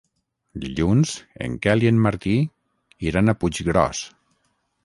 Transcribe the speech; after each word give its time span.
Dilluns 0.63 1.11
en 1.49 1.59
Quel 1.67 1.85
i 1.87 1.91
en 1.91 2.01
Martí 2.07 2.35
iran 3.13 3.29
a 3.29 3.37
Puiggròs. 3.45 4.03